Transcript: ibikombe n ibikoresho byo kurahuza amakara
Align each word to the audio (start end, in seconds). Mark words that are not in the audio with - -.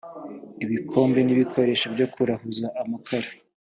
ibikombe 0.63 1.19
n 1.23 1.29
ibikoresho 1.35 1.85
byo 1.93 2.05
kurahuza 2.13 2.67
amakara 2.81 3.29